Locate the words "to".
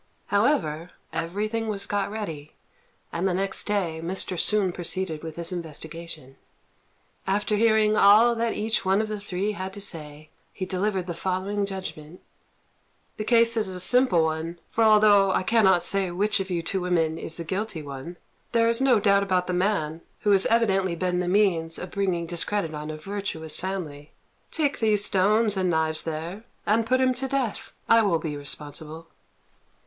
9.73-9.79, 27.13-27.27